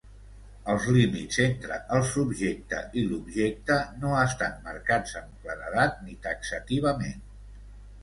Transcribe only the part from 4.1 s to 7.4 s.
estan marcats amb claredat ni taxativament.